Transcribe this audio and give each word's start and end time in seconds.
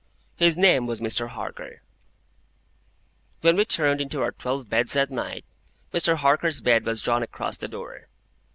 His 0.35 0.57
name 0.57 0.87
was 0.87 0.99
Mr. 0.99 1.27
Harker. 1.27 1.83
When 3.41 3.55
we 3.55 3.65
turned 3.65 4.01
into 4.01 4.19
our 4.19 4.31
twelve 4.31 4.67
beds 4.67 4.95
at 4.95 5.11
night, 5.11 5.45
Mr. 5.93 6.15
Harker's 6.15 6.59
bed 6.59 6.85
was 6.87 7.03
drawn 7.03 7.21
across 7.21 7.57
the 7.57 7.67
door. 7.67 8.07